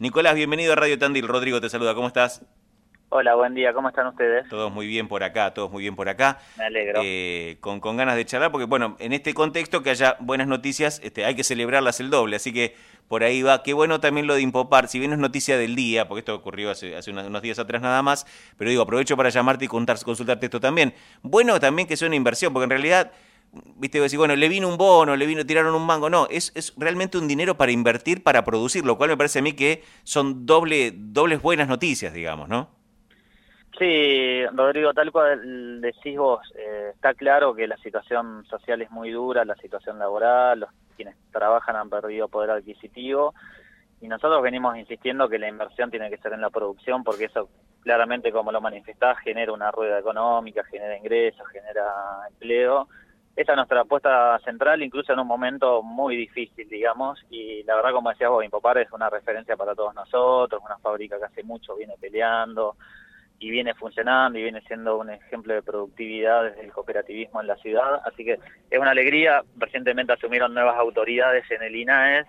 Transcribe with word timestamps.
Nicolás, 0.00 0.34
bienvenido 0.34 0.72
a 0.72 0.76
Radio 0.76 0.98
Tandil. 0.98 1.28
Rodrigo 1.28 1.60
te 1.60 1.68
saluda, 1.68 1.94
¿cómo 1.94 2.06
estás? 2.06 2.42
Hola, 3.10 3.34
buen 3.34 3.54
día, 3.54 3.74
¿cómo 3.74 3.90
están 3.90 4.06
ustedes? 4.06 4.48
Todos 4.48 4.72
muy 4.72 4.86
bien 4.86 5.08
por 5.08 5.22
acá, 5.22 5.52
todos 5.52 5.70
muy 5.70 5.82
bien 5.82 5.94
por 5.94 6.08
acá. 6.08 6.38
Me 6.56 6.64
alegro. 6.64 7.02
Eh, 7.04 7.58
con, 7.60 7.80
con 7.80 7.98
ganas 7.98 8.16
de 8.16 8.24
charlar, 8.24 8.50
porque 8.50 8.64
bueno, 8.64 8.96
en 8.98 9.12
este 9.12 9.34
contexto 9.34 9.82
que 9.82 9.90
haya 9.90 10.16
buenas 10.20 10.46
noticias, 10.46 11.02
este, 11.04 11.26
hay 11.26 11.34
que 11.34 11.44
celebrarlas 11.44 12.00
el 12.00 12.08
doble, 12.08 12.36
así 12.36 12.50
que 12.50 12.74
por 13.08 13.24
ahí 13.24 13.42
va. 13.42 13.62
Qué 13.62 13.74
bueno 13.74 14.00
también 14.00 14.26
lo 14.26 14.36
de 14.36 14.40
Impopar, 14.40 14.88
si 14.88 14.98
bien 14.98 15.12
es 15.12 15.18
noticia 15.18 15.58
del 15.58 15.76
día, 15.76 16.08
porque 16.08 16.20
esto 16.20 16.34
ocurrió 16.34 16.70
hace, 16.70 16.96
hace 16.96 17.10
unos, 17.10 17.42
días 17.42 17.58
atrás 17.58 17.82
nada 17.82 18.00
más, 18.00 18.26
pero 18.56 18.70
digo, 18.70 18.84
aprovecho 18.84 19.18
para 19.18 19.28
llamarte 19.28 19.66
y 19.66 19.68
consultarte 19.68 20.46
esto 20.46 20.60
también. 20.60 20.94
Bueno 21.20 21.60
también 21.60 21.86
que 21.86 21.98
sea 21.98 22.08
una 22.08 22.16
inversión, 22.16 22.54
porque 22.54 22.64
en 22.64 22.70
realidad 22.70 23.12
viste, 23.76 24.00
decir, 24.00 24.18
bueno, 24.18 24.36
le 24.36 24.48
vino 24.48 24.68
un 24.68 24.76
bono, 24.76 25.16
le 25.16 25.26
vino, 25.26 25.44
tiraron 25.44 25.74
un 25.74 25.86
mango. 25.86 26.10
No, 26.10 26.26
es, 26.30 26.52
es 26.54 26.74
realmente 26.76 27.18
un 27.18 27.28
dinero 27.28 27.56
para 27.56 27.72
invertir, 27.72 28.22
para 28.22 28.44
producir, 28.44 28.84
lo 28.84 28.96
cual 28.96 29.10
me 29.10 29.16
parece 29.16 29.40
a 29.40 29.42
mí 29.42 29.52
que 29.54 29.82
son 30.04 30.46
doble, 30.46 30.92
dobles 30.94 31.42
buenas 31.42 31.68
noticias, 31.68 32.12
digamos, 32.12 32.48
¿no? 32.48 32.68
Sí, 33.78 34.44
Rodrigo, 34.52 34.92
tal 34.92 35.10
cual 35.10 35.80
decís 35.80 36.18
vos, 36.18 36.40
eh, 36.54 36.90
está 36.94 37.14
claro 37.14 37.54
que 37.54 37.66
la 37.66 37.78
situación 37.78 38.44
social 38.44 38.82
es 38.82 38.90
muy 38.90 39.10
dura, 39.10 39.44
la 39.44 39.54
situación 39.56 39.98
laboral, 39.98 40.60
los 40.60 40.70
quienes 40.96 41.16
trabajan 41.32 41.76
han 41.76 41.88
perdido 41.88 42.28
poder 42.28 42.50
adquisitivo 42.50 43.32
y 44.00 44.08
nosotros 44.08 44.42
venimos 44.42 44.76
insistiendo 44.76 45.28
que 45.28 45.38
la 45.38 45.48
inversión 45.48 45.90
tiene 45.90 46.10
que 46.10 46.18
ser 46.18 46.32
en 46.32 46.40
la 46.40 46.50
producción 46.50 47.04
porque 47.04 47.26
eso 47.26 47.48
claramente, 47.82 48.32
como 48.32 48.50
lo 48.52 48.60
manifestás, 48.60 49.18
genera 49.18 49.52
una 49.52 49.70
rueda 49.70 49.98
económica, 49.98 50.64
genera 50.64 50.96
ingresos, 50.96 51.46
genera 51.48 51.84
empleo. 52.28 52.88
Esa 53.36 53.52
es 53.52 53.56
nuestra 53.56 53.82
apuesta 53.82 54.38
central, 54.40 54.82
incluso 54.82 55.12
en 55.12 55.20
un 55.20 55.26
momento 55.26 55.82
muy 55.82 56.16
difícil, 56.16 56.68
digamos, 56.68 57.24
y 57.30 57.62
la 57.62 57.76
verdad, 57.76 57.92
como 57.92 58.10
decías 58.10 58.28
vos, 58.28 58.44
Impopar 58.44 58.78
es 58.78 58.90
una 58.92 59.08
referencia 59.08 59.56
para 59.56 59.74
todos 59.74 59.94
nosotros, 59.94 60.60
una 60.64 60.78
fábrica 60.78 61.18
que 61.18 61.24
hace 61.24 61.42
mucho 61.42 61.76
viene 61.76 61.94
peleando, 62.00 62.76
y 63.40 63.50
viene 63.50 63.74
funcionando 63.74 64.38
y 64.38 64.42
viene 64.42 64.60
siendo 64.60 64.98
un 64.98 65.08
ejemplo 65.10 65.54
de 65.54 65.62
productividad 65.62 66.44
desde 66.44 66.60
el 66.60 66.72
cooperativismo 66.72 67.40
en 67.40 67.46
la 67.46 67.56
ciudad. 67.56 68.02
Así 68.04 68.22
que 68.22 68.38
es 68.70 68.78
una 68.78 68.90
alegría. 68.90 69.42
Recientemente 69.56 70.12
asumieron 70.12 70.52
nuevas 70.52 70.76
autoridades 70.76 71.50
en 71.50 71.62
el 71.62 71.74
INAES. 71.74 72.26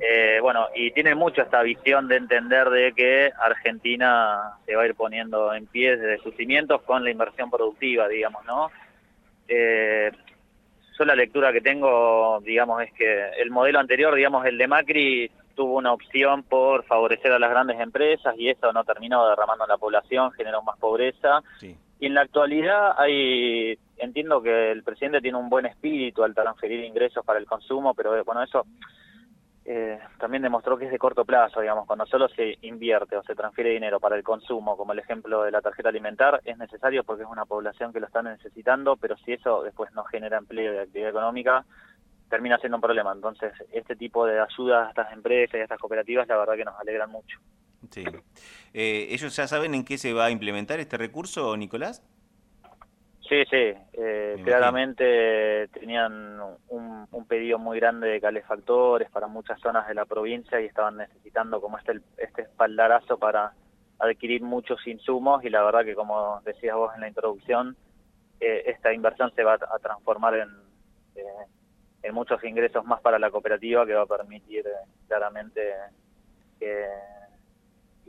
eh, 0.00 0.38
bueno, 0.40 0.66
y 0.74 0.92
tiene 0.92 1.14
mucho 1.14 1.42
esta 1.42 1.62
visión 1.62 2.06
de 2.08 2.16
entender 2.16 2.70
de 2.70 2.92
que 2.92 3.32
Argentina 3.40 4.52
se 4.64 4.76
va 4.76 4.82
a 4.82 4.86
ir 4.86 4.94
poniendo 4.94 5.54
en 5.54 5.66
pie 5.66 5.96
desde 5.96 6.22
sus 6.22 6.34
cimientos 6.36 6.82
con 6.82 7.02
la 7.04 7.10
inversión 7.10 7.50
productiva, 7.50 8.08
digamos, 8.08 8.44
¿no? 8.44 8.70
Eh, 9.48 10.10
yo 10.98 11.04
la 11.04 11.14
lectura 11.14 11.52
que 11.52 11.60
tengo, 11.60 12.40
digamos, 12.40 12.82
es 12.82 12.92
que 12.92 13.30
el 13.38 13.50
modelo 13.50 13.78
anterior, 13.78 14.14
digamos, 14.14 14.46
el 14.46 14.56
de 14.56 14.66
Macri, 14.66 15.30
tuvo 15.54 15.76
una 15.76 15.92
opción 15.92 16.42
por 16.42 16.84
favorecer 16.84 17.32
a 17.32 17.38
las 17.38 17.50
grandes 17.50 17.80
empresas 17.80 18.34
y 18.38 18.48
eso 18.48 18.72
no 18.72 18.84
terminó 18.84 19.28
derramando 19.28 19.64
en 19.64 19.70
la 19.70 19.78
población, 19.78 20.32
generó 20.32 20.62
más 20.62 20.78
pobreza. 20.78 21.42
Y 21.98 22.06
en 22.06 22.14
la 22.14 22.22
actualidad 22.22 22.94
hay, 22.98 23.78
entiendo 23.96 24.42
que 24.42 24.70
el 24.70 24.82
presidente 24.82 25.20
tiene 25.20 25.38
un 25.38 25.48
buen 25.48 25.66
espíritu 25.66 26.22
al 26.22 26.34
transferir 26.34 26.84
ingresos 26.84 27.24
para 27.24 27.38
el 27.38 27.46
consumo, 27.46 27.94
pero 27.94 28.22
bueno, 28.24 28.42
eso 28.42 28.66
eh, 29.68 29.98
también 30.18 30.44
demostró 30.44 30.78
que 30.78 30.84
es 30.84 30.92
de 30.92 30.98
corto 30.98 31.24
plazo, 31.24 31.60
digamos, 31.60 31.86
cuando 31.86 32.06
solo 32.06 32.28
se 32.28 32.56
invierte 32.62 33.16
o 33.16 33.22
se 33.24 33.34
transfiere 33.34 33.70
dinero 33.70 33.98
para 33.98 34.14
el 34.14 34.22
consumo, 34.22 34.76
como 34.76 34.92
el 34.92 35.00
ejemplo 35.00 35.42
de 35.42 35.50
la 35.50 35.60
tarjeta 35.60 35.88
alimentar, 35.88 36.40
es 36.44 36.56
necesario 36.56 37.02
porque 37.02 37.24
es 37.24 37.28
una 37.28 37.46
población 37.46 37.92
que 37.92 37.98
lo 37.98 38.06
está 38.06 38.22
necesitando, 38.22 38.96
pero 38.96 39.16
si 39.16 39.32
eso 39.32 39.64
después 39.64 39.92
no 39.92 40.04
genera 40.04 40.38
empleo 40.38 40.72
y 40.72 40.78
actividad 40.78 41.10
económica, 41.10 41.64
termina 42.30 42.58
siendo 42.58 42.76
un 42.76 42.80
problema. 42.80 43.10
Entonces, 43.12 43.52
este 43.72 43.96
tipo 43.96 44.24
de 44.24 44.40
ayudas 44.40 44.86
a 44.86 44.90
estas 44.90 45.12
empresas 45.12 45.54
y 45.54 45.58
a 45.58 45.64
estas 45.64 45.80
cooperativas, 45.80 46.28
la 46.28 46.36
verdad 46.36 46.54
que 46.54 46.64
nos 46.64 46.78
alegran 46.78 47.10
mucho. 47.10 47.40
Sí. 47.90 48.04
Eh, 48.72 49.08
¿Ellos 49.10 49.34
ya 49.34 49.48
saben 49.48 49.74
en 49.74 49.84
qué 49.84 49.98
se 49.98 50.12
va 50.12 50.26
a 50.26 50.30
implementar 50.30 50.78
este 50.78 50.96
recurso, 50.96 51.56
Nicolás? 51.56 52.04
Sí, 53.28 53.44
sí. 53.50 53.74
Eh, 53.92 54.40
claramente 54.44 55.68
tenían 55.68 56.38
un, 56.68 57.08
un, 57.10 57.26
pedido 57.26 57.58
muy 57.58 57.80
grande 57.80 58.08
de 58.08 58.20
calefactores 58.20 59.10
para 59.10 59.26
muchas 59.26 59.60
zonas 59.60 59.88
de 59.88 59.94
la 59.94 60.04
provincia 60.04 60.60
y 60.60 60.66
estaban 60.66 60.96
necesitando 60.98 61.60
como 61.60 61.76
este, 61.78 62.00
este 62.18 62.42
espaldarazo 62.42 63.18
para 63.18 63.52
adquirir 63.98 64.42
muchos 64.42 64.86
insumos 64.86 65.44
y 65.44 65.50
la 65.50 65.62
verdad 65.62 65.84
que 65.84 65.94
como 65.94 66.40
decías 66.44 66.76
vos 66.76 66.94
en 66.94 67.00
la 67.00 67.08
introducción, 67.08 67.76
eh, 68.38 68.62
esta 68.66 68.92
inversión 68.92 69.32
se 69.34 69.42
va 69.42 69.54
a, 69.54 69.78
transformar 69.78 70.36
en, 70.36 70.48
eh, 71.16 71.46
en 72.02 72.14
muchos 72.14 72.42
ingresos 72.44 72.84
más 72.84 73.00
para 73.00 73.18
la 73.18 73.30
cooperativa 73.30 73.86
que 73.86 73.94
va 73.94 74.02
a 74.02 74.06
permitir 74.06 74.66
eh, 74.66 74.88
claramente 75.08 75.72
que, 76.60 76.86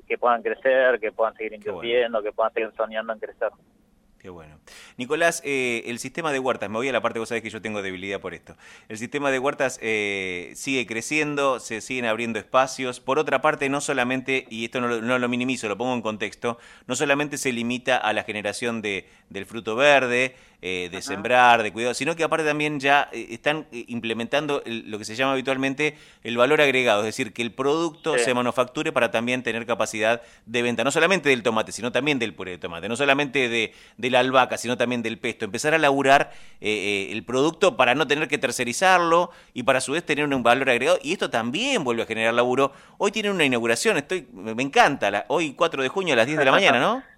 que 0.06 0.18
puedan 0.18 0.44
crecer, 0.44 1.00
que 1.00 1.12
puedan 1.12 1.34
seguir 1.36 1.54
invirtiendo, 1.54 2.22
que 2.22 2.34
puedan 2.34 2.54
seguir 2.54 2.72
soñando 2.76 3.14
en 3.14 3.20
crecer. 3.20 3.50
Qué 4.28 4.32
bueno. 4.32 4.60
Nicolás, 4.98 5.42
eh, 5.46 5.84
el 5.86 6.00
sistema 6.00 6.34
de 6.34 6.40
huertas, 6.40 6.70
me 6.70 6.76
voy 6.76 6.90
a 6.90 6.92
la 6.92 7.00
parte, 7.00 7.18
vos 7.18 7.30
sabés 7.30 7.42
que 7.42 7.50
yo 7.50 7.62
tengo 7.62 7.82
debilidad 7.82 8.20
por 8.20 8.34
esto. 8.34 8.58
El 8.90 8.98
sistema 8.98 9.32
de 9.32 9.40
huertas 9.40 9.80
eh, 9.82 10.52
sigue 10.54 10.86
creciendo, 10.86 11.62
se 11.62 11.80
siguen 11.80 12.04
abriendo 12.04 12.38
espacios. 12.38 13.00
Por 13.00 13.20
otra 13.20 13.42
parte, 13.42 13.70
no 13.70 13.80
solamente, 13.80 14.46
y 14.50 14.66
esto 14.66 14.82
no, 14.82 15.00
no, 15.00 15.18
lo 15.18 15.30
minimizo, 15.30 15.70
lo 15.70 15.78
pongo 15.78 15.94
en 15.94 16.02
contexto, 16.02 16.58
no 16.88 16.98
solamente 16.98 17.38
se 17.38 17.54
limita 17.54 17.96
a 17.96 18.12
la 18.12 18.26
generación 18.26 18.82
de, 18.82 19.08
del 19.30 19.46
fruto 19.46 19.78
verde, 19.78 20.36
eh, 20.60 20.90
de 20.92 21.04
sembrar, 21.04 21.62
de 21.62 21.72
cuidado, 21.72 21.94
sino 21.94 22.16
que 22.16 22.24
aparte 22.24 22.44
también 22.44 22.80
ya 22.80 23.10
eh, 23.12 23.28
están 23.30 23.68
eh, 23.72 23.86
implementando 23.90 24.64
lo 24.66 24.98
que 24.98 25.06
se 25.06 25.16
llama 25.16 25.34
habitualmente 25.34 25.96
el 26.24 26.36
valor 26.36 26.62
agregado, 26.62 27.02
es 27.02 27.06
decir, 27.06 27.32
que 27.32 27.44
el 27.44 27.52
producto 27.52 28.18
se 28.18 28.34
manufacture 28.34 28.92
para 28.92 29.12
también 29.12 29.44
tener 29.44 29.68
capacidad 29.68 30.20
de 30.48 30.62
venta, 30.64 30.84
no 30.84 30.90
solamente 30.90 31.30
del 31.30 31.44
tomate, 31.44 31.72
sino 31.72 31.92
también 31.92 32.18
del 32.18 32.34
puré 32.34 32.54
de 32.54 32.58
tomate, 32.58 32.90
no 32.90 32.96
solamente 32.96 33.50
de, 33.50 33.72
de 33.98 34.10
la 34.10 34.20
albahaca, 34.20 34.58
sino 34.58 34.78
también 34.78 35.04
del 35.04 35.20
pesto, 35.20 35.46
empezar 35.46 35.76
a 35.76 35.78
laburar 35.78 36.32
el 36.60 37.24
producto 37.24 37.78
para 37.78 37.94
no 37.94 38.08
tener 38.08 38.28
que 38.28 38.40
tercerizarlo 38.40 39.30
y 39.54 39.62
para 39.62 39.78
a 39.78 39.82
su 39.82 39.92
vez 39.92 40.04
tener 40.04 40.26
un 40.26 40.42
valor 40.42 40.72
agregado, 40.72 40.98
y 41.04 41.14
esto 41.14 41.30
también 41.30 41.84
vuelve 41.84 42.02
a 42.02 42.06
generar 42.08 42.34
laburo. 42.34 42.72
Hoy 42.98 43.12
tienen 43.12 43.32
una 43.32 43.46
inauguración, 43.46 43.98
estoy 43.98 44.28
me 44.34 44.64
encanta, 44.64 45.12
la, 45.12 45.26
hoy 45.28 45.54
4 45.54 45.84
de 45.84 45.90
junio 45.90 46.16
a 46.16 46.18
las 46.18 46.26
10 46.26 46.40
de 46.40 46.46
la 46.46 46.52
mañana, 46.52 46.80
¿no? 46.80 47.17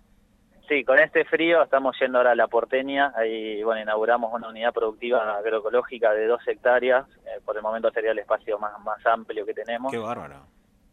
Sí, 0.70 0.84
con 0.84 1.00
este 1.00 1.26
frío 1.26 1.64
estamos 1.64 1.98
yendo 2.00 2.20
ahora 2.20 2.32
a 2.34 2.36
La 2.36 2.48
Porteña, 2.48 3.12
ahí 3.16 3.64
bueno, 3.64 3.82
inauguramos 3.82 4.32
una 4.32 4.50
unidad 4.50 4.72
productiva 4.72 5.36
agroecológica 5.36 6.14
de 6.14 6.28
dos 6.28 6.48
hectáreas, 6.48 7.08
eh, 7.26 7.42
por 7.44 7.58
el 7.58 7.64
momento 7.64 7.90
sería 7.90 8.12
el 8.12 8.20
espacio 8.20 8.60
más, 8.60 8.80
más 8.84 9.04
amplio 9.08 9.48
que 9.48 9.56
tenemos. 9.56 9.92
Qué 9.92 9.98
bárbaro. 9.98 10.36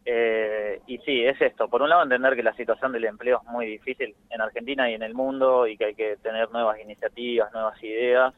Eh, 0.03 0.81
y 0.87 0.97
sí, 0.99 1.23
es 1.23 1.39
esto, 1.39 1.67
por 1.67 1.83
un 1.83 1.89
lado 1.89 2.01
entender 2.01 2.35
que 2.35 2.41
la 2.41 2.55
situación 2.55 2.91
del 2.91 3.05
empleo 3.05 3.39
es 3.45 3.51
muy 3.51 3.67
difícil 3.67 4.15
en 4.31 4.41
Argentina 4.41 4.89
y 4.89 4.95
en 4.95 5.03
el 5.03 5.13
mundo 5.13 5.67
y 5.67 5.77
que 5.77 5.85
hay 5.85 5.93
que 5.93 6.17
tener 6.23 6.49
nuevas 6.49 6.79
iniciativas, 6.79 7.53
nuevas 7.53 7.81
ideas. 7.83 8.33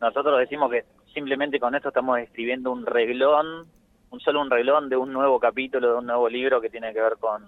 Nosotros 0.00 0.38
decimos 0.38 0.70
que 0.70 0.86
simplemente 1.12 1.60
con 1.60 1.74
esto 1.74 1.88
estamos 1.88 2.18
escribiendo 2.18 2.72
un 2.72 2.86
reglón, 2.86 3.66
un 4.08 4.20
solo 4.20 4.40
un 4.40 4.48
reglón 4.48 4.88
de 4.88 4.96
un 4.96 5.12
nuevo 5.12 5.38
capítulo, 5.38 5.86
de 5.90 5.98
un 5.98 6.06
nuevo 6.06 6.30
libro 6.30 6.62
que 6.62 6.70
tiene 6.70 6.94
que 6.94 7.02
ver 7.02 7.18
con, 7.18 7.44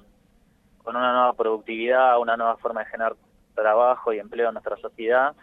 con 0.83 0.95
una 0.95 1.13
nueva 1.15 1.33
productividad, 1.33 2.21
una 2.21 2.37
nueva 2.37 2.59
forma 2.59 2.81
de 2.81 2.91
generar 2.91 3.17
trabajo 3.55 4.13
y 4.13 4.19
empleo 4.19 4.49
en 4.49 4.55
nuestra 4.55 4.77
sociedad. 4.77 5.35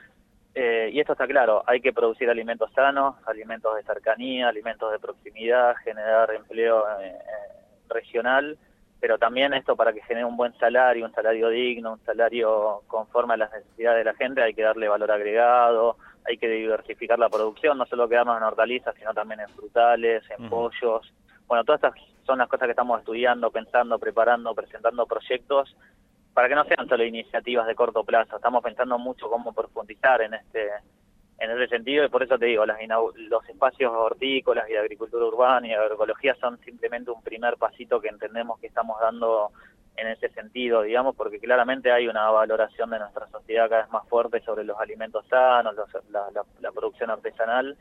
Eh, 0.55 0.89
y 0.91 0.99
esto 0.99 1.13
está 1.13 1.27
claro, 1.27 1.63
hay 1.67 1.81
que 1.81 1.93
producir 1.93 2.29
alimentos 2.29 2.71
sanos, 2.73 3.15
alimentos 3.27 3.75
de 3.75 3.83
cercanía, 3.83 4.47
alimentos 4.47 4.91
de 4.91 4.97
proximidad, 4.97 5.75
generar 5.83 6.33
empleo 6.33 6.83
eh, 6.99 7.15
regional, 7.89 8.57
pero 8.99 9.19
también 9.19 9.53
esto 9.53 9.75
para 9.75 9.93
que 9.93 10.01
genere 10.01 10.25
un 10.25 10.35
buen 10.35 10.57
salario, 10.57 11.05
un 11.05 11.13
salario 11.13 11.49
digno, 11.49 11.93
un 11.93 12.03
salario 12.03 12.81
conforme 12.87 13.35
a 13.35 13.37
las 13.37 13.51
necesidades 13.51 13.99
de 13.99 14.11
la 14.11 14.17
gente, 14.17 14.41
hay 14.41 14.55
que 14.55 14.63
darle 14.63 14.87
valor 14.87 15.11
agregado, 15.11 15.97
hay 16.25 16.37
que 16.37 16.47
diversificar 16.49 17.19
la 17.19 17.29
producción, 17.29 17.77
no 17.77 17.85
solo 17.85 18.09
quedarnos 18.09 18.37
en 18.37 18.43
hortalizas, 18.43 18.95
sino 18.95 19.13
también 19.13 19.41
en 19.41 19.49
frutales, 19.49 20.23
en 20.37 20.49
pollos. 20.49 21.13
Bueno, 21.47 21.63
todas 21.63 21.83
estas 21.83 21.93
son 22.25 22.39
las 22.39 22.49
cosas 22.49 22.65
que 22.65 22.71
estamos 22.71 22.99
estudiando, 22.99 23.51
pensando, 23.51 23.99
preparando, 23.99 24.53
presentando 24.53 25.05
proyectos 25.05 25.75
para 26.37 26.49
que 26.49 26.53
no 26.53 26.65
sean 26.65 26.87
solo 26.87 27.03
iniciativas 27.03 27.65
de 27.65 27.73
corto 27.73 28.03
plazo. 28.03 28.35
Estamos 28.35 28.63
pensando 28.63 28.99
mucho 28.99 29.27
cómo 29.27 29.53
profundizar 29.53 30.21
en 30.21 30.35
este 30.35 30.69
en 31.39 31.49
ese 31.49 31.67
sentido 31.67 32.05
y 32.05 32.09
por 32.09 32.21
eso 32.21 32.37
te 32.37 32.45
digo, 32.45 32.63
las 32.63 32.77
los 33.15 33.49
espacios 33.49 33.91
hortícolas 33.91 34.69
y 34.69 34.73
de 34.73 34.77
agricultura 34.77 35.25
urbana 35.25 35.67
y 35.67 35.73
agroecología 35.73 36.35
son 36.35 36.59
simplemente 36.59 37.09
un 37.09 37.23
primer 37.23 37.57
pasito 37.57 37.99
que 37.99 38.09
entendemos 38.09 38.59
que 38.59 38.67
estamos 38.67 38.99
dando 38.99 39.49
en 39.95 40.09
ese 40.09 40.29
sentido, 40.29 40.83
digamos, 40.83 41.15
porque 41.15 41.39
claramente 41.39 41.91
hay 41.91 42.07
una 42.07 42.29
valoración 42.29 42.91
de 42.91 42.99
nuestra 42.99 43.25
sociedad 43.29 43.67
cada 43.67 43.81
vez 43.81 43.91
más 43.91 44.07
fuerte 44.07 44.39
sobre 44.41 44.63
los 44.63 44.79
alimentos 44.79 45.25
sanos, 45.27 45.73
la, 46.11 46.29
la 46.61 46.71
producción 46.71 47.09
artesanal, 47.09 47.75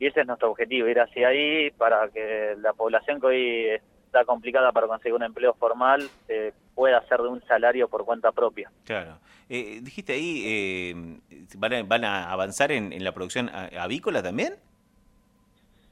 y 0.00 0.06
ese 0.06 0.22
es 0.22 0.26
nuestro 0.26 0.50
objetivo, 0.50 0.88
ir 0.88 0.98
hacia 0.98 1.28
ahí 1.28 1.70
para 1.70 2.08
que 2.08 2.56
la 2.58 2.72
población 2.72 3.20
que 3.20 3.26
hoy 3.28 3.80
está 4.14 4.24
complicada 4.24 4.70
para 4.70 4.86
conseguir 4.86 5.14
un 5.14 5.24
empleo 5.24 5.54
formal, 5.54 6.08
eh, 6.28 6.52
pueda 6.74 6.98
hacer 6.98 7.20
de 7.20 7.28
un 7.28 7.44
salario 7.46 7.88
por 7.88 8.04
cuenta 8.04 8.30
propia. 8.30 8.70
Claro. 8.84 9.18
Eh, 9.48 9.80
dijiste 9.82 10.12
ahí, 10.12 10.42
eh, 10.46 11.20
¿van, 11.56 11.72
a, 11.72 11.82
¿van 11.82 12.04
a 12.04 12.30
avanzar 12.30 12.70
en, 12.70 13.02
la 13.02 13.12
producción 13.12 13.50
avícola 13.50 14.22
también? 14.22 14.54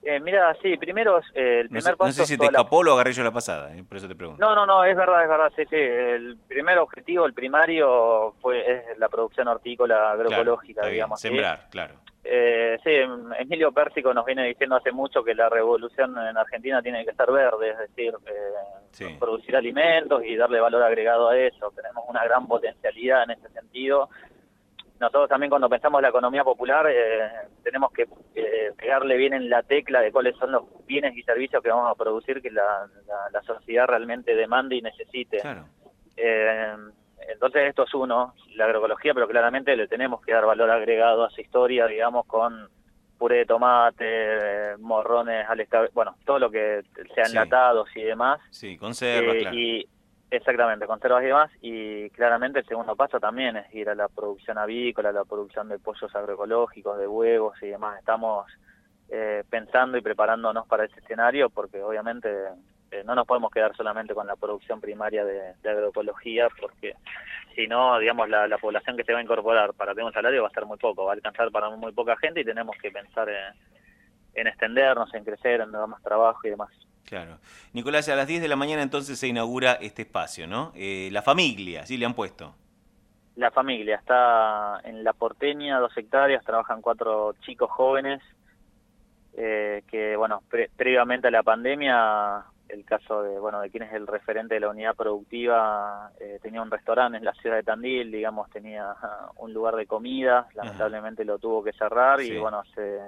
Eh, 0.05 0.19
mira, 0.19 0.57
sí, 0.61 0.77
primero 0.77 1.21
eh, 1.33 1.61
el 1.61 1.69
primer 1.69 1.85
no 1.85 1.91
sé, 1.91 1.97
paso... 1.97 2.07
No 2.09 2.13
sé 2.13 2.27
si 2.27 2.37
te 2.37 2.47
escapó 2.47 2.79
o 2.79 2.83
lo 2.83 2.95
agarré 2.95 3.13
yo 3.13 3.23
la 3.23 3.31
pasada, 3.31 3.75
eh, 3.77 3.85
por 3.85 3.99
eso 3.99 4.09
te 4.09 4.17
pregunto. 4.17 4.45
No, 4.45 4.55
no, 4.55 4.67
no, 4.67 4.83
es 4.85 4.97
verdad, 4.97 5.23
es 5.23 5.29
verdad, 5.29 5.53
sí, 5.55 5.63
sí. 5.71 5.77
El 5.77 6.39
primer 6.49 6.79
objetivo, 6.79 7.25
el 7.25 7.35
primario, 7.35 8.35
fue 8.41 8.91
es 8.91 8.99
la 8.99 9.09
producción 9.09 9.47
hortícola 9.47 10.11
agroecológica, 10.11 10.81
claro, 10.81 10.93
digamos. 10.93 11.21
Sembrar, 11.21 11.61
¿sí? 11.61 11.67
claro. 11.71 11.95
Eh, 12.25 12.79
sí, 12.83 12.91
Emilio 13.39 13.73
Pérsico 13.73 14.13
nos 14.15 14.25
viene 14.25 14.47
diciendo 14.47 14.77
hace 14.77 14.93
mucho 14.93 15.23
que 15.23 15.35
la 15.35 15.49
revolución 15.49 16.17
en 16.19 16.37
Argentina 16.37 16.83
tiene 16.83 17.05
que 17.05 17.15
ser 17.15 17.31
verde, 17.31 17.71
es 17.71 17.79
decir, 17.79 18.15
sí. 18.91 19.07
producir 19.19 19.57
alimentos 19.57 20.25
y 20.25 20.37
darle 20.37 20.61
valor 20.61 20.83
agregado 20.83 21.29
a 21.29 21.39
eso. 21.39 21.73
Tenemos 21.75 22.05
una 22.09 22.25
gran 22.25 22.47
potencialidad 22.47 23.25
en 23.25 23.33
ese 23.33 23.49
sentido 23.51 24.09
nosotros 25.03 25.29
también 25.29 25.51
cuando 25.51 25.69
pensamos 25.69 26.01
la 26.01 26.09
economía 26.09 26.45
popular 26.45 26.87
eh, 26.89 27.29
tenemos 27.63 27.93
que 27.93 28.07
eh, 28.35 28.73
pegarle 28.77 29.17
bien 29.17 29.35
en 29.35 29.51
la 29.51 29.63
tecla 29.65 30.01
de 30.01 30.13
cuáles 30.13 30.37
son 30.37 30.53
los 30.53 30.63
bienes 30.87 31.17
y 31.17 31.23
servicios 31.25 31.63
que 31.63 31.71
vamos 31.71 31.91
a 31.91 31.95
producir 31.97 32.41
que 32.41 32.51
la, 32.51 32.87
la, 33.07 33.31
la 33.33 33.43
sociedad 33.43 33.87
realmente 33.87 34.37
demande 34.37 34.77
y 34.77 34.81
necesite. 34.81 35.39
Claro. 35.39 35.67
Eh, 36.17 36.75
entonces 37.33 37.69
esto 37.69 37.83
es 37.83 37.95
uno, 37.95 38.35
la 38.55 38.65
agroecología, 38.65 39.13
pero 39.13 39.27
claramente 39.27 39.77
le 39.77 39.89
tenemos 39.89 40.21
que 40.23 40.33
dar 40.33 40.47
valor 40.47 40.71
agregado 40.71 41.25
a 41.25 41.31
su 41.31 41.41
historia, 41.41 41.87
digamos, 41.87 42.27
con 42.27 42.69
puré 43.19 43.39
de 43.39 43.47
tomate, 43.47 44.77
morrones 44.79 45.47
al 45.49 45.67
bueno, 45.95 46.17
todo 46.25 46.39
lo 46.39 46.51
que 46.51 46.83
sea 47.15 47.25
enlatados 47.27 47.89
sí. 47.93 48.01
y 48.01 48.05
demás. 48.05 48.41
Sí, 48.51 48.77
conservas, 48.77 49.37
claro. 49.37 49.57
Y, 49.57 49.89
Exactamente, 50.33 50.87
conservas 50.87 51.23
y 51.23 51.27
demás. 51.27 51.51
Y 51.61 52.11
claramente 52.11 52.61
el 52.61 52.67
segundo 52.67 52.97
paso 52.97 53.21
también 53.21 53.55
es 53.59 53.75
ir 53.75 53.91
a 53.91 53.95
la 53.95 54.09
producción 54.09 54.57
avícola, 54.57 55.11
a 55.11 55.13
la 55.13 55.27
producción 55.27 55.69
de 55.69 55.79
pollos 55.79 56.15
agroecológicos, 56.17 56.99
de 56.99 57.07
huevos 57.07 57.55
y 57.63 57.67
demás. 57.67 57.99
Estamos 57.99 58.47
eh, 59.11 59.45
pensando 59.51 59.99
y 59.99 60.01
preparándonos 60.01 60.67
para 60.67 60.87
ese 60.87 61.01
escenario 61.01 61.51
porque 61.51 61.83
obviamente 61.83 62.31
eh, 62.91 63.03
no 63.05 63.15
nos 63.15 63.27
podemos 63.27 63.51
quedar 63.51 63.77
solamente 63.77 64.15
con 64.15 64.27
la 64.27 64.37
producción 64.37 64.81
primaria 64.81 65.23
de, 65.23 65.53
de 65.63 65.71
agroecología 65.71 66.49
porque 66.59 66.95
si 67.55 67.69
no, 67.69 67.99
digamos, 67.99 68.27
la, 68.31 68.49
la, 68.49 68.57
población 68.57 68.97
que 68.97 69.05
se 69.05 69.13
va 69.13 69.19
a 69.19 69.23
incorporar 69.23 69.75
para 69.75 69.93
tener 69.93 70.07
un 70.07 70.15
salario 70.15 70.45
va 70.45 70.49
a 70.49 70.53
ser 70.53 70.65
muy 70.65 70.79
poco, 70.79 71.05
va 71.05 71.13
a 71.13 71.15
alcanzar 71.15 71.51
para 71.51 71.69
muy 71.69 71.93
poca 71.93 72.17
gente 72.17 72.41
y 72.41 72.45
tenemos 72.47 72.75
que 72.81 72.91
pensar 72.91 73.29
en, 73.29 73.53
en 74.33 74.47
extendernos, 74.47 75.13
en 75.13 75.25
crecer, 75.25 75.61
en 75.61 75.73
dar 75.73 75.87
más 75.87 76.03
trabajo 76.03 76.41
y 76.45 76.51
demás. 76.51 76.71
Claro. 77.13 77.37
Nicolás, 77.75 78.09
a 78.09 78.17
las 78.17 78.27
10 78.27 78.41
de 78.41 78.49
la 78.49 78.57
mañana 78.57 78.81
entonces 78.81 79.19
se 79.19 79.29
inaugura 79.29 79.75
este 79.75 80.01
espacio, 80.01 80.47
¿no? 80.47 80.73
Eh, 80.75 81.11
la 81.13 81.21
familia, 81.21 81.85
¿sí 81.85 81.99
le 81.99 82.07
han 82.07 82.15
puesto? 82.15 82.55
La 83.37 83.51
familia, 83.51 83.97
está 83.97 84.81
en 84.83 85.05
La 85.05 85.13
Porteña, 85.13 85.79
dos 85.79 85.95
hectáreas, 85.95 86.43
trabajan 86.43 86.81
cuatro 86.81 87.35
chicos 87.43 87.71
jóvenes 87.71 88.23
eh, 89.37 89.83
que, 89.89 90.17
bueno, 90.17 90.43
pre 90.49 90.71
previamente 90.75 91.29
a 91.29 91.31
la 91.31 91.43
pandemia, 91.43 92.47
el 92.71 92.83
caso 92.87 93.23
de, 93.23 93.39
bueno, 93.39 93.61
de 93.61 93.69
quien 93.69 93.83
es 93.83 93.93
el 93.93 94.07
referente 94.07 94.55
de 94.55 94.61
la 94.61 94.71
unidad 94.71 94.95
productiva, 94.95 96.13
eh, 96.19 96.39
tenía 96.41 96.63
un 96.63 96.71
restaurante 96.71 97.19
en 97.19 97.27
la 97.27 97.35
ciudad 97.35 97.57
de 97.57 97.63
Tandil, 97.63 98.11
digamos, 98.11 98.49
tenía 98.49 98.87
un 99.37 99.53
lugar 99.53 99.77
de 99.77 99.85
comida, 99.85 100.49
lamentablemente 100.55 101.25
Ajá. 101.25 101.33
lo 101.33 101.39
tuvo 101.39 101.63
que 101.63 101.75
cerrar 101.75 102.21
sí. 102.21 102.33
y, 102.33 102.39
bueno, 102.39 102.63
se 102.75 103.01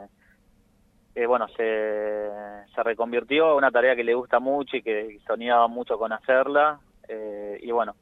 eh, 1.15 1.27
bueno, 1.27 1.47
se, 1.57 2.31
se 2.75 2.83
reconvirtió 2.83 3.47
a 3.47 3.57
una 3.57 3.71
tarea 3.71 3.95
que 3.95 4.05
le 4.05 4.15
gusta 4.15 4.41
mucho 4.41 4.77
y 4.77 4.83
que 4.83 5.19
soñaba 5.27 5.69
mucho 5.69 5.99
con 5.99 6.13
hacerla. 6.13 6.81
Eh, 7.09 7.59
y 7.63 7.71
bueno, 7.71 7.95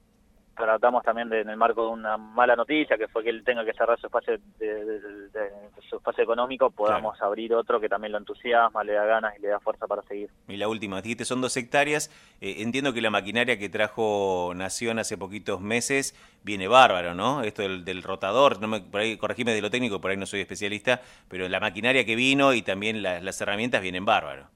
tratamos 0.57 1.03
también 1.03 1.29
de, 1.29 1.41
en 1.41 1.51
el 1.51 1.57
marco 1.57 1.87
de 1.87 1.93
una 1.93 2.17
mala 2.17 2.57
noticia, 2.57 2.97
que 2.97 3.09
fue 3.09 3.23
que 3.23 3.31
él 3.31 3.43
tenga 3.45 3.65
que 3.65 3.73
cerrar 3.73 3.99
su 3.99 4.07
espacio, 4.07 4.39
de, 4.59 4.85
de, 4.85 5.01
de 5.01 5.51
su 5.89 5.97
espacio 5.97 6.25
económico, 6.25 6.71
podamos 6.71 7.17
claro. 7.17 7.29
abrir 7.29 7.55
otro 7.55 7.81
que 7.81 7.89
también 7.89 8.13
lo 8.13 8.19
entusiasma, 8.19 8.85
le 8.85 8.93
da 8.93 9.05
ganas 9.05 9.37
y 9.39 9.43
le 9.43 9.49
da 9.49 9.61
fuerza 9.61 9.87
para 9.87 10.03
seguir. 10.03 10.31
Y 10.49 10.57
la 10.57 10.69
última, 10.69 11.01
dijiste 11.01 11.25
son 11.25 11.41
dos 11.41 11.57
hectáreas. 11.57 12.11
Eh, 12.41 12.57
entiendo 12.59 12.93
que 12.93 13.01
la 13.01 13.11
maquinaria 13.11 13.59
que 13.59 13.69
trajo 13.69 14.53
Nación 14.55 14.99
hace 14.99 15.17
poquitos 15.19 15.61
meses 15.61 16.15
viene 16.43 16.69
bárbaro, 16.69 17.15
¿no? 17.15 17.43
Esto 17.43 17.63
del, 17.63 17.85
del 17.85 18.03
rotador, 18.03 18.61
no 18.61 18.69
me, 18.69 18.81
por 18.81 19.01
ahí 19.01 19.17
corregime 19.17 19.53
de 19.53 19.63
lo 19.63 19.71
técnico, 19.71 20.01
por 20.01 20.11
ahí 20.11 20.17
no 20.17 20.27
soy 20.27 20.41
especialista, 20.41 21.01
pero 21.29 21.49
la 21.49 21.61
maquinaria 21.61 22.05
que 22.05 22.17
vino 22.17 22.53
y 22.55 22.63
también 22.63 23.03
la, 23.03 23.21
las 23.21 23.41
herramientas 23.41 23.83
vienen 23.83 24.05
bárbaro. 24.05 24.49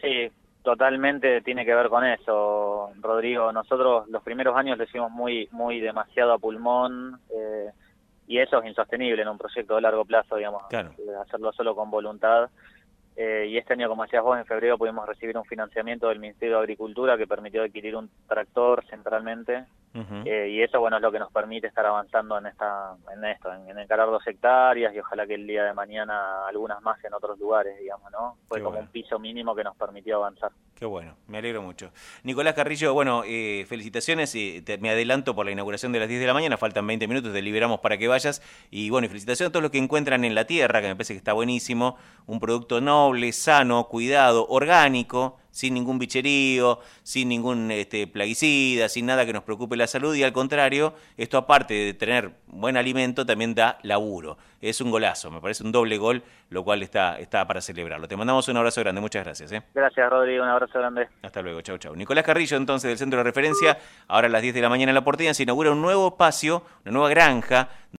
Sí, 0.00 0.30
totalmente 0.66 1.42
tiene 1.42 1.64
que 1.64 1.72
ver 1.72 1.88
con 1.88 2.04
eso, 2.04 2.90
Rodrigo. 3.00 3.52
Nosotros 3.52 4.08
los 4.08 4.20
primeros 4.24 4.56
años 4.56 4.76
lo 4.76 4.82
hicimos 4.82 5.12
muy, 5.12 5.48
muy 5.52 5.78
demasiado 5.78 6.32
a 6.32 6.40
pulmón 6.40 7.20
eh, 7.30 7.70
y 8.26 8.38
eso 8.38 8.58
es 8.58 8.66
insostenible 8.66 9.22
en 9.22 9.28
un 9.28 9.38
proyecto 9.38 9.76
de 9.76 9.82
largo 9.82 10.04
plazo, 10.04 10.34
digamos, 10.34 10.64
claro. 10.68 10.90
hacerlo 11.22 11.52
solo 11.52 11.76
con 11.76 11.88
voluntad. 11.88 12.50
Eh, 13.14 13.46
y 13.48 13.58
este 13.58 13.74
año, 13.74 13.88
como 13.88 14.02
decías 14.02 14.24
vos, 14.24 14.36
en 14.36 14.44
febrero 14.44 14.76
pudimos 14.76 15.06
recibir 15.06 15.38
un 15.38 15.44
financiamiento 15.44 16.08
del 16.08 16.18
Ministerio 16.18 16.56
de 16.56 16.62
Agricultura 16.62 17.16
que 17.16 17.28
permitió 17.28 17.62
adquirir 17.62 17.94
un 17.94 18.10
tractor 18.26 18.84
centralmente 18.90 19.66
uh 19.96 20.02
-huh. 20.02 20.26
eh, 20.26 20.48
y 20.50 20.62
eso, 20.62 20.80
bueno, 20.80 20.96
es 20.96 21.02
lo 21.02 21.10
que 21.10 21.18
nos 21.18 21.32
permite 21.32 21.66
estar 21.66 21.86
avanzando 21.86 22.38
en 22.38 22.46
esta 22.46 22.96
en 23.12 23.24
esto, 23.24 23.52
en, 23.52 23.68
en, 23.68 23.78
encarar 23.78 24.08
dos 24.08 24.26
hectáreas 24.26 24.94
y 24.94 24.98
ojalá 25.00 25.26
que 25.26 25.34
el 25.34 25.46
día 25.46 25.64
de 25.64 25.72
mañana 25.72 26.46
algunas 26.46 26.80
más 26.82 27.02
en 27.04 27.14
otros 27.14 27.38
lugares, 27.38 27.78
digamos, 27.78 28.10
¿no? 28.12 28.36
Fue 28.48 28.58
Qué 28.58 28.64
como 28.64 28.76
bueno. 28.76 28.86
un 28.86 28.92
piso 28.92 29.18
mínimo 29.18 29.54
que 29.54 29.64
nos 29.64 29.76
permitió 29.76 30.16
avanzar. 30.16 30.50
Qué 30.74 30.84
bueno, 30.84 31.14
me 31.26 31.38
alegro 31.38 31.62
mucho. 31.62 31.90
Nicolás 32.22 32.54
Carrillo, 32.54 32.92
bueno, 32.92 33.22
eh, 33.26 33.64
felicitaciones. 33.68 34.34
y 34.34 34.60
te, 34.62 34.78
me 34.78 34.90
adelanto 34.90 35.34
por 35.34 35.46
la 35.46 35.52
inauguración 35.52 35.92
de 35.92 36.00
las 36.00 36.08
10 36.08 36.20
de 36.20 36.26
la 36.26 36.34
mañana, 36.34 36.56
faltan 36.58 36.86
20 36.86 37.08
minutos, 37.08 37.32
te 37.32 37.40
liberamos 37.40 37.80
para 37.80 37.96
que 37.96 38.08
vayas. 38.08 38.42
Y 38.70 38.90
bueno, 38.90 39.06
y 39.06 39.08
felicitaciones 39.08 39.50
a 39.50 39.52
todos 39.52 39.62
los 39.62 39.72
que 39.72 39.78
encuentran 39.78 40.24
en 40.24 40.34
la 40.34 40.44
tierra, 40.44 40.82
que 40.82 40.88
me 40.88 40.94
parece 40.94 41.14
que 41.14 41.18
está 41.18 41.32
buenísimo. 41.32 41.96
Un 42.26 42.40
producto 42.40 42.80
noble, 42.80 43.32
sano, 43.32 43.84
cuidado, 43.88 44.46
orgánico, 44.48 45.38
sin 45.56 45.72
ningún 45.72 45.98
bicherío, 45.98 46.80
sin 47.02 47.30
ningún 47.30 47.70
este, 47.70 48.06
plaguicida, 48.06 48.90
sin 48.90 49.06
nada 49.06 49.24
que 49.24 49.32
nos 49.32 49.42
preocupe 49.42 49.74
la 49.74 49.86
salud. 49.86 50.14
Y 50.14 50.22
al 50.22 50.34
contrario, 50.34 50.92
esto 51.16 51.38
aparte 51.38 51.72
de 51.72 51.94
tener 51.94 52.30
buen 52.46 52.76
alimento, 52.76 53.24
también 53.24 53.54
da 53.54 53.78
laburo. 53.82 54.36
Es 54.60 54.82
un 54.82 54.90
golazo, 54.90 55.30
me 55.30 55.40
parece 55.40 55.64
un 55.64 55.72
doble 55.72 55.96
gol, 55.96 56.22
lo 56.50 56.62
cual 56.62 56.82
está, 56.82 57.18
está 57.18 57.46
para 57.46 57.62
celebrarlo. 57.62 58.06
Te 58.06 58.18
mandamos 58.18 58.46
un 58.48 58.56
abrazo 58.58 58.82
grande, 58.82 59.00
muchas 59.00 59.24
gracias. 59.24 59.50
¿eh? 59.52 59.62
Gracias, 59.74 60.10
Rodrigo, 60.10 60.44
un 60.44 60.50
abrazo 60.50 60.78
grande. 60.78 61.08
Hasta 61.22 61.40
luego, 61.40 61.62
chau, 61.62 61.78
chau. 61.78 61.96
Nicolás 61.96 62.24
Carrillo, 62.24 62.58
entonces, 62.58 62.88
del 62.90 62.98
Centro 62.98 63.18
de 63.18 63.24
Referencia, 63.24 63.78
ahora 64.08 64.26
a 64.26 64.30
las 64.30 64.42
10 64.42 64.54
de 64.54 64.60
la 64.60 64.68
mañana 64.68 64.90
en 64.90 64.94
La 64.94 65.04
Porteña, 65.04 65.32
se 65.32 65.44
inaugura 65.44 65.70
un 65.70 65.80
nuevo 65.80 66.08
espacio, 66.08 66.64
una 66.84 66.92
nueva 66.92 67.08
granja, 67.08 67.70